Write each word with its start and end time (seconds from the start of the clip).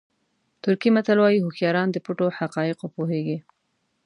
ترکي 0.61 0.89
متل 0.95 1.17
وایي 1.19 1.39
هوښیاران 1.41 1.87
د 1.91 1.97
پټو 2.05 2.27
حقایقو 2.39 2.85
پوهېږي. 2.95 3.37